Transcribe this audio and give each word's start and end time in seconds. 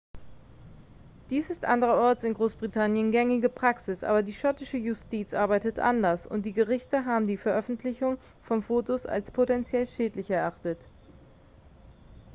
dies 1.29 1.51
ist 1.51 1.63
anderenorts 1.63 2.23
in 2.23 2.33
großbritannien 2.33 3.11
gängige 3.11 3.49
praxis 3.49 4.03
aber 4.03 4.23
die 4.23 4.33
schottische 4.33 4.77
justiz 4.77 5.31
arbeitet 5.35 5.77
anders 5.77 6.25
und 6.25 6.47
die 6.47 6.53
gerichte 6.53 7.05
haben 7.05 7.27
die 7.27 7.37
veröffentlichung 7.37 8.17
von 8.41 8.63
fotos 8.63 9.05
als 9.05 9.29
potenziell 9.29 9.85
schädlich 9.85 10.31
erachtet 10.31 10.89